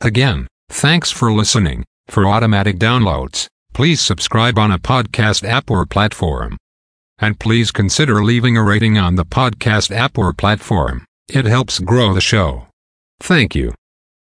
[0.00, 1.84] Again, thanks for listening.
[2.08, 6.56] For automatic downloads, please subscribe on a podcast app or platform.
[7.20, 11.04] And please consider leaving a rating on the podcast app or platform.
[11.28, 12.66] It helps grow the show.
[13.20, 13.74] Thank you.